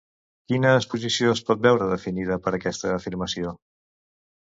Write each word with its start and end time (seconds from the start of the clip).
Quina 0.51 0.71
exposició 0.77 1.35
es 1.35 1.43
pot 1.51 1.63
veure 1.67 1.91
definida 1.93 2.41
per 2.47 2.57
aquesta 2.61 2.93
afirmació? 2.99 3.57